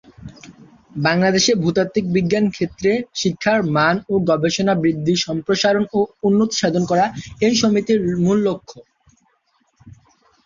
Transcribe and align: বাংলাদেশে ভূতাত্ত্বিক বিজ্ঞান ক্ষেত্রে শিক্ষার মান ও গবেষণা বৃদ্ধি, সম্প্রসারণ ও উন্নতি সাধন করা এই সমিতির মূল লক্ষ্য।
বাংলাদেশে 0.99 1.51
ভূতাত্ত্বিক 1.55 2.05
বিজ্ঞান 2.15 2.45
ক্ষেত্রে 2.49 2.91
শিক্ষার 3.15 3.59
মান 3.75 3.95
ও 4.09 4.25
গবেষণা 4.29 4.73
বৃদ্ধি, 4.83 5.13
সম্প্রসারণ 5.25 5.83
ও 5.93 5.99
উন্নতি 6.23 6.55
সাধন 6.57 6.83
করা 6.91 7.05
এই 7.41 7.53
সমিতির 7.61 7.99
মূল 8.23 8.37
লক্ষ্য। 8.47 8.77